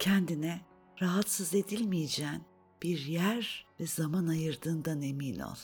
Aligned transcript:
kendine 0.00 0.60
rahatsız 1.00 1.54
edilmeyeceğin 1.54 2.42
bir 2.82 2.98
yer 2.98 3.66
ve 3.80 3.86
zaman 3.86 4.26
ayırdığından 4.26 5.02
emin 5.02 5.40
ol. 5.40 5.56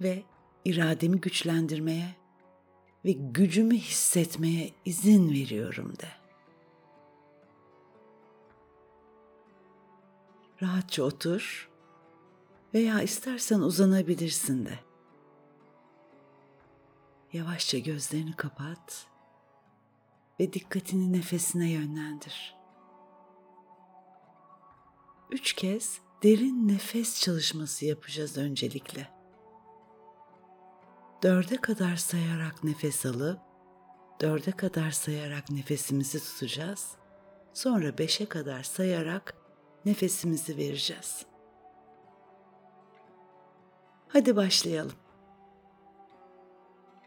Ve 0.00 0.22
irademi 0.64 1.20
güçlendirmeye 1.20 2.16
ve 3.04 3.12
gücümü 3.12 3.76
hissetmeye 3.76 4.70
izin 4.84 5.30
veriyorum 5.30 5.94
de. 5.98 6.08
Rahatça 10.62 11.02
otur 11.02 11.70
veya 12.74 13.02
istersen 13.02 13.60
uzanabilirsin 13.60 14.66
de. 14.66 14.78
Yavaşça 17.32 17.78
gözlerini 17.78 18.36
kapat 18.36 19.09
ve 20.40 20.52
dikkatini 20.52 21.12
nefesine 21.12 21.70
yönlendir. 21.70 22.56
Üç 25.30 25.52
kez 25.52 26.00
derin 26.22 26.68
nefes 26.68 27.20
çalışması 27.20 27.86
yapacağız 27.86 28.38
öncelikle. 28.38 29.08
Dörde 31.22 31.56
kadar 31.56 31.96
sayarak 31.96 32.64
nefes 32.64 33.06
alıp, 33.06 33.40
dörde 34.20 34.50
kadar 34.50 34.90
sayarak 34.90 35.50
nefesimizi 35.50 36.18
tutacağız. 36.18 36.92
Sonra 37.54 37.98
beşe 37.98 38.26
kadar 38.26 38.62
sayarak 38.62 39.34
nefesimizi 39.84 40.56
vereceğiz. 40.56 41.26
Hadi 44.08 44.36
başlayalım. 44.36 44.96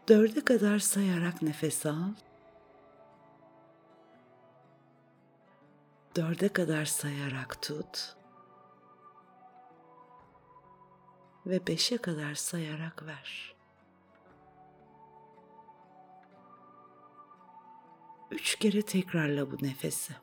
Dörde 0.08 0.40
kadar 0.44 0.78
sayarak 0.78 1.42
nefes 1.42 1.86
al. 1.86 2.14
Dörde 6.16 6.48
kadar 6.48 6.84
sayarak 6.84 7.62
tut. 7.62 8.16
Ve 11.46 11.66
beşe 11.66 11.96
kadar 11.98 12.34
sayarak 12.34 13.06
ver. 13.06 13.54
Üç 18.30 18.56
kere 18.56 18.82
tekrarla 18.82 19.50
bu 19.50 19.64
nefesi. 19.64 20.14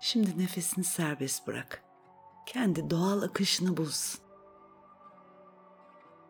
Şimdi 0.00 0.38
nefesini 0.38 0.84
serbest 0.84 1.46
bırak. 1.46 1.84
Kendi 2.46 2.90
doğal 2.90 3.22
akışını 3.22 3.76
bulsun. 3.76 4.20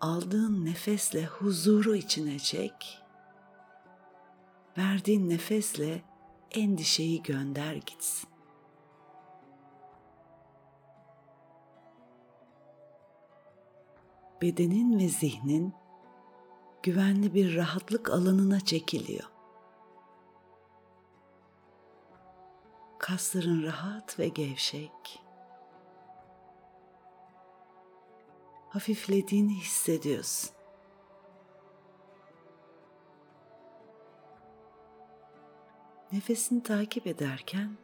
Aldığın 0.01 0.65
nefesle 0.65 1.27
huzuru 1.27 1.97
içine 1.97 2.39
çek. 2.39 2.99
Verdiğin 4.79 5.29
nefesle 5.29 6.03
endişeyi 6.51 7.23
gönder 7.23 7.75
gitsin. 7.75 8.31
Bedenin 14.43 14.99
ve 14.99 15.09
zihnin 15.09 15.75
güvenli 16.83 17.35
bir 17.35 17.57
rahatlık 17.57 18.11
alanına 18.11 18.61
çekiliyor. 18.61 19.40
Kasların 23.11 23.63
rahat 23.63 24.19
ve 24.19 24.29
gevşek. 24.29 25.23
Hafiflediğini 28.69 29.55
hissediyorsun. 29.55 30.51
Nefesini 36.13 36.63
takip 36.63 37.07
ederken 37.07 37.77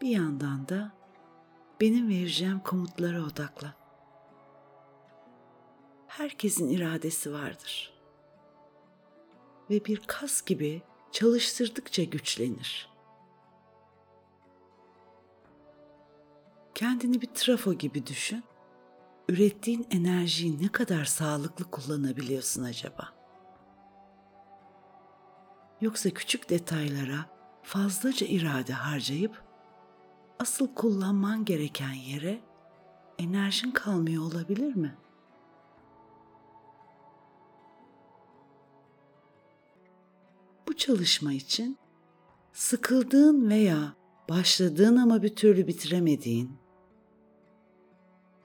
bir 0.00 0.08
yandan 0.08 0.68
da 0.68 0.92
benim 1.80 2.08
vereceğim 2.08 2.60
komutlara 2.60 3.22
odaklan. 3.22 3.74
Herkesin 6.06 6.68
iradesi 6.68 7.32
vardır. 7.32 7.94
Ve 9.70 9.84
bir 9.84 10.02
kas 10.06 10.42
gibi 10.42 10.82
çalıştırdıkça 11.12 12.04
güçlenir. 12.04 12.95
Kendini 16.76 17.20
bir 17.20 17.26
trafo 17.26 17.74
gibi 17.74 18.06
düşün. 18.06 18.44
Ürettiğin 19.28 19.86
enerjiyi 19.90 20.62
ne 20.62 20.68
kadar 20.68 21.04
sağlıklı 21.04 21.64
kullanabiliyorsun 21.70 22.62
acaba? 22.62 23.08
Yoksa 25.80 26.10
küçük 26.10 26.50
detaylara 26.50 27.26
fazlaca 27.62 28.26
irade 28.26 28.72
harcayıp 28.72 29.42
asıl 30.38 30.74
kullanman 30.74 31.44
gereken 31.44 31.92
yere 31.92 32.40
enerjin 33.18 33.70
kalmıyor 33.70 34.22
olabilir 34.22 34.76
mi? 34.76 34.94
Bu 40.68 40.76
çalışma 40.76 41.32
için 41.32 41.78
sıkıldığın 42.52 43.50
veya 43.50 43.94
başladığın 44.28 44.96
ama 44.96 45.22
bir 45.22 45.36
türlü 45.36 45.66
bitiremediğin 45.66 46.65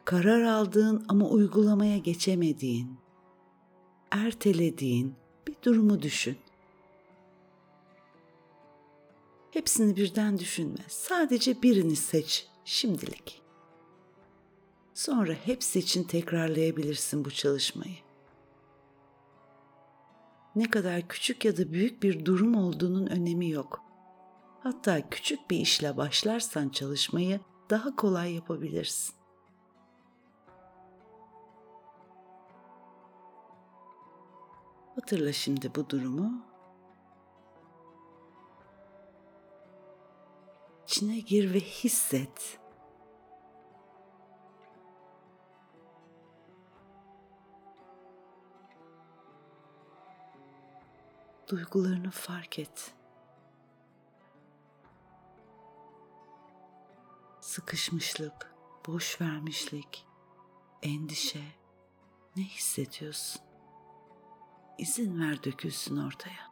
karar 0.05 0.43
aldığın 0.43 1.05
ama 1.07 1.27
uygulamaya 1.27 1.97
geçemediğin, 1.97 2.97
ertelediğin 4.11 5.15
bir 5.47 5.55
durumu 5.63 6.01
düşün. 6.01 6.37
Hepsini 9.51 9.95
birden 9.95 10.39
düşünme. 10.39 10.79
Sadece 10.87 11.61
birini 11.61 11.95
seç 11.95 12.47
şimdilik. 12.65 13.41
Sonra 14.93 15.33
hepsi 15.33 15.79
için 15.79 16.03
tekrarlayabilirsin 16.03 17.25
bu 17.25 17.31
çalışmayı. 17.31 17.95
Ne 20.55 20.69
kadar 20.69 21.07
küçük 21.07 21.45
ya 21.45 21.57
da 21.57 21.73
büyük 21.73 22.03
bir 22.03 22.25
durum 22.25 22.55
olduğunun 22.55 23.07
önemi 23.07 23.49
yok. 23.49 23.83
Hatta 24.63 25.09
küçük 25.09 25.51
bir 25.51 25.57
işle 25.57 25.97
başlarsan 25.97 26.69
çalışmayı 26.69 27.39
daha 27.69 27.95
kolay 27.95 28.33
yapabilirsin. 28.33 29.20
Hatırla 34.95 35.33
şimdi 35.33 35.75
bu 35.75 35.89
durumu. 35.89 36.45
İçine 40.87 41.19
gir 41.19 41.53
ve 41.53 41.59
hisset. 41.59 42.59
Duygularını 51.47 52.11
fark 52.11 52.59
et. 52.59 52.93
Sıkışmışlık, 57.41 58.55
boş 58.87 59.21
vermişlik, 59.21 60.07
endişe 60.83 61.43
ne 62.35 62.43
hissediyorsun? 62.43 63.50
İzin 64.77 65.21
ver 65.21 65.43
dökülsün 65.43 65.97
ortaya. 65.97 66.51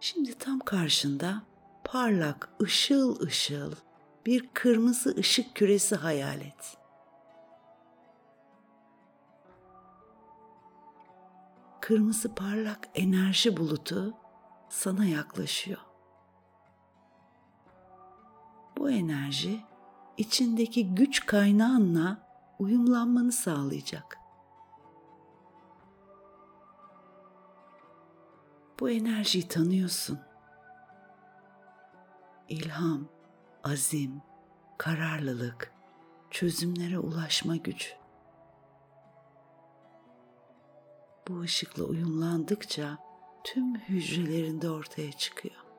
Şimdi 0.00 0.38
tam 0.38 0.58
karşında 0.60 1.42
parlak, 1.84 2.48
ışıl 2.62 3.20
ışıl 3.20 3.72
bir 4.26 4.48
kırmızı 4.54 5.14
ışık 5.18 5.56
küresi 5.56 5.96
hayal 5.96 6.40
et. 6.40 6.78
Kırmızı 11.80 12.34
parlak 12.34 12.88
enerji 12.94 13.56
bulutu 13.56 14.14
sana 14.68 15.04
yaklaşıyor. 15.04 15.91
Bu 18.82 18.90
enerji 18.90 19.60
içindeki 20.16 20.94
güç 20.94 21.26
kaynağınla 21.26 22.28
uyumlanmanı 22.58 23.32
sağlayacak. 23.32 24.18
Bu 28.80 28.90
enerjiyi 28.90 29.48
tanıyorsun. 29.48 30.20
İlham, 32.48 33.08
azim, 33.64 34.22
kararlılık, 34.78 35.72
çözümlere 36.30 36.98
ulaşma 36.98 37.56
gücü. 37.56 37.90
Bu 41.28 41.40
ışıkla 41.40 41.84
uyumlandıkça 41.84 42.98
tüm 43.44 43.74
hücrelerinde 43.74 44.70
ortaya 44.70 45.12
çıkıyor. 45.12 45.71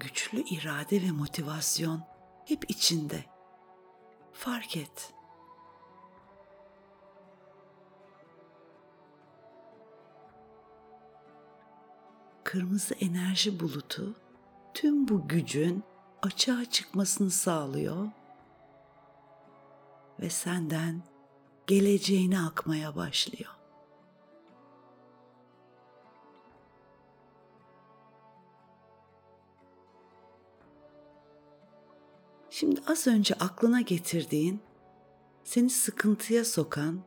Güçlü 0.00 0.40
irade 0.40 1.02
ve 1.02 1.10
motivasyon 1.10 2.02
hep 2.44 2.70
içinde. 2.70 3.24
Fark 4.32 4.76
et. 4.76 5.12
Kırmızı 12.44 12.94
enerji 12.94 13.60
bulutu 13.60 14.14
tüm 14.74 15.08
bu 15.08 15.28
gücün 15.28 15.84
açığa 16.22 16.64
çıkmasını 16.64 17.30
sağlıyor 17.30 18.08
ve 20.20 20.30
senden 20.30 21.02
geleceğine 21.66 22.40
akmaya 22.40 22.96
başlıyor. 22.96 23.55
Şimdi 32.58 32.80
az 32.86 33.06
önce 33.06 33.34
aklına 33.34 33.80
getirdiğin, 33.80 34.60
seni 35.44 35.70
sıkıntıya 35.70 36.44
sokan, 36.44 37.00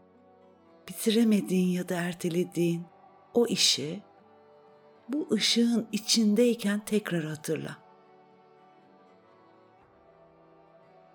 bitiremediğin 0.88 1.68
ya 1.68 1.90
da 1.90 1.96
ertelediğin 1.96 2.86
o 3.34 3.48
işi 3.48 4.04
bu 5.07 5.28
ışığın 5.31 5.88
içindeyken 5.92 6.86
tekrar 6.86 7.24
hatırla. 7.25 7.78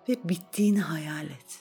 Ve 0.09 0.29
bittiğini 0.29 0.81
hayal 0.81 1.25
et. 1.25 1.59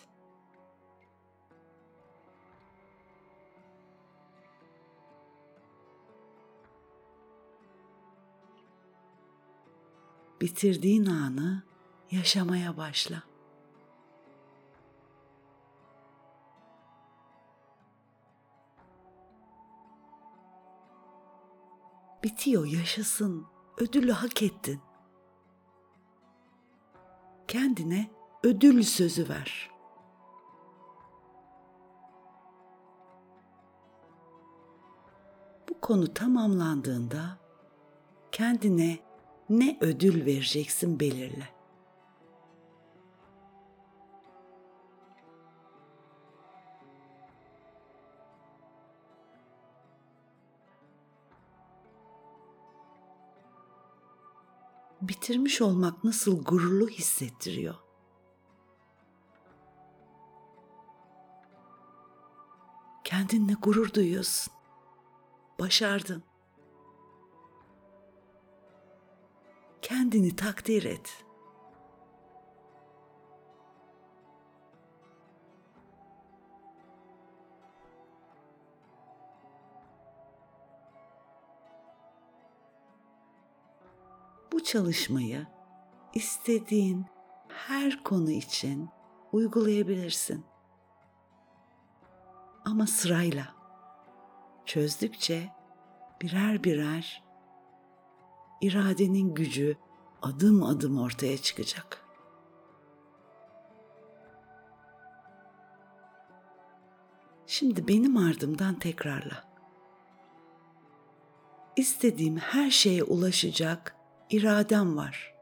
bitirdiğin 10.40 11.06
anı 11.06 11.73
yaşamaya 12.14 12.76
başla. 12.76 13.22
Bitiyor, 22.24 22.66
yaşasın. 22.66 23.46
Ödülü 23.78 24.12
hak 24.12 24.42
ettin. 24.42 24.80
Kendine 27.48 28.10
ödül 28.42 28.82
sözü 28.82 29.28
ver. 29.28 29.70
Bu 35.68 35.80
konu 35.80 36.14
tamamlandığında 36.14 37.38
kendine 38.32 38.98
ne 39.50 39.78
ödül 39.80 40.26
vereceksin 40.26 41.00
belirle. 41.00 41.53
Bitirmiş 55.08 55.62
olmak 55.62 56.04
nasıl 56.04 56.44
gururlu 56.44 56.88
hissettiriyor. 56.88 57.74
Kendinle 63.04 63.52
gurur 63.62 63.94
duyuyorsun. 63.94 64.54
Başardın. 65.60 66.22
kendini 69.84 70.36
takdir 70.36 70.84
et. 70.84 71.23
Bu 84.54 84.62
çalışmayı 84.62 85.46
istediğin 86.14 87.06
her 87.48 88.02
konu 88.02 88.30
için 88.30 88.88
uygulayabilirsin. 89.32 90.44
Ama 92.64 92.86
sırayla 92.86 93.54
çözdükçe 94.66 95.50
birer 96.22 96.64
birer 96.64 97.24
iradenin 98.60 99.34
gücü 99.34 99.76
adım 100.22 100.62
adım 100.62 100.98
ortaya 100.98 101.38
çıkacak. 101.38 102.06
Şimdi 107.46 107.88
benim 107.88 108.16
ardımdan 108.16 108.78
tekrarla. 108.78 109.44
İstediğim 111.76 112.36
her 112.36 112.70
şeye 112.70 113.04
ulaşacak 113.04 114.03
iradem 114.34 114.96
var. 114.96 115.34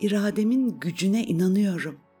İrademin 0.00 0.80
gücüne 0.80 1.24
inanıyorum.'' 1.24 2.12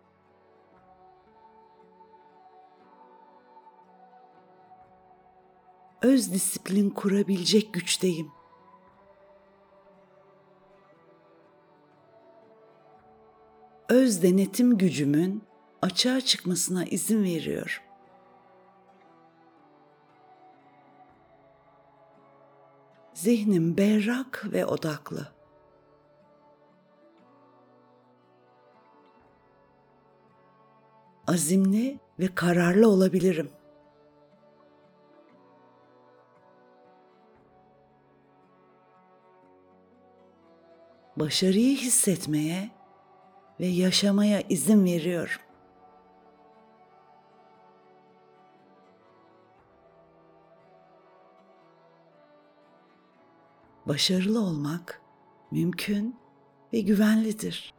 öz 6.02 6.32
disiplin 6.32 6.90
kurabilecek 6.90 7.72
güçteyim. 7.74 8.30
Öz 13.88 14.22
denetim 14.22 14.78
gücümün 14.78 15.42
açığa 15.82 16.20
çıkmasına 16.20 16.84
izin 16.84 17.24
veriyorum. 17.24 17.91
Zihnim 23.22 23.76
berrak 23.76 24.44
ve 24.52 24.66
odaklı. 24.66 25.26
Azimli 31.26 31.98
ve 32.18 32.34
kararlı 32.34 32.88
olabilirim. 32.88 33.50
başarıyı 41.16 41.76
hissetmeye 41.76 42.70
ve 43.60 43.66
yaşamaya 43.66 44.40
izin 44.48 44.84
veriyorum. 44.84 45.51
Başarılı 53.86 54.40
olmak 54.40 55.02
mümkün 55.50 56.16
ve 56.72 56.80
güvenlidir. 56.80 57.74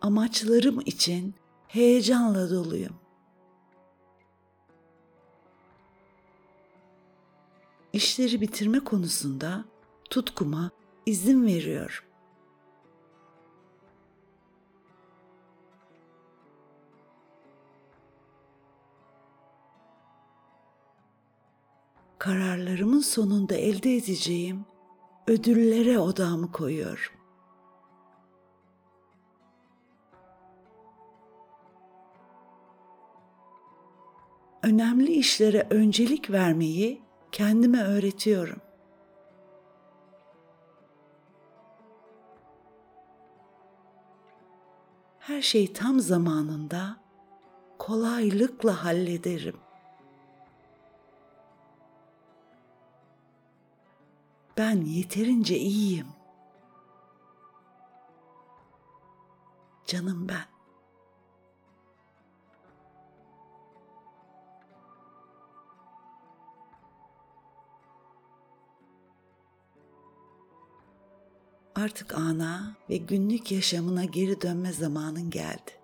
Amaçlarım 0.00 0.80
için 0.80 1.34
heyecanla 1.68 2.50
doluyum. 2.50 3.06
işleri 7.96 8.40
bitirme 8.40 8.80
konusunda 8.80 9.64
tutkuma 10.10 10.70
izin 11.06 11.46
veriyorum. 11.46 12.05
kararlarımın 22.26 23.00
sonunda 23.00 23.54
elde 23.54 23.96
edeceğim 23.96 24.64
ödüllere 25.26 25.98
odağımı 25.98 26.52
koyuyorum. 26.52 27.12
Önemli 34.62 35.12
işlere 35.12 35.66
öncelik 35.70 36.30
vermeyi 36.30 37.02
kendime 37.32 37.82
öğretiyorum. 37.82 38.60
Her 45.18 45.42
şeyi 45.42 45.72
tam 45.72 46.00
zamanında 46.00 46.96
kolaylıkla 47.78 48.84
hallederim. 48.84 49.65
Ben 54.56 54.84
yeterince 54.84 55.58
iyiyim. 55.58 56.06
Canım 59.86 60.28
ben. 60.28 60.44
Artık 71.74 72.14
ana 72.14 72.76
ve 72.90 72.96
günlük 72.96 73.52
yaşamına 73.52 74.04
geri 74.04 74.40
dönme 74.40 74.72
zamanın 74.72 75.30
geldi. 75.30 75.80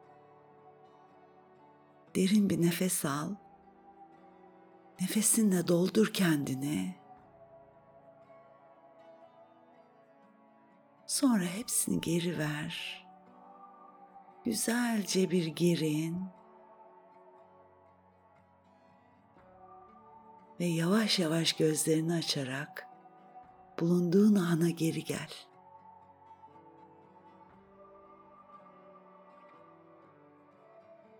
Derin 2.16 2.50
bir 2.50 2.62
nefes 2.62 3.04
al. 3.04 3.28
Nefesinle 5.00 5.68
doldur 5.68 6.12
kendini. 6.12 7.01
Sonra 11.12 11.44
hepsini 11.44 12.00
geri 12.00 12.38
ver. 12.38 13.06
Güzelce 14.44 15.30
bir 15.30 15.46
gerin. 15.46 16.24
Ve 20.60 20.64
yavaş 20.64 21.18
yavaş 21.18 21.52
gözlerini 21.52 22.14
açarak 22.14 22.86
bulunduğun 23.80 24.34
ana 24.34 24.70
geri 24.70 25.04
gel. 25.04 25.30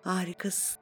Harikasın. 0.05 0.82